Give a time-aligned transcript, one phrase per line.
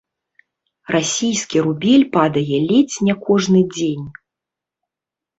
[0.95, 4.07] Расійскі рубель падае ледзь не кожны дзень.